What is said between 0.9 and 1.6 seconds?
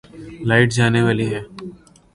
والی ہے